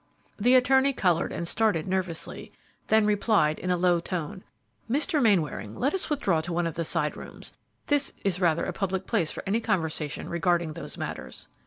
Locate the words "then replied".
2.87-3.59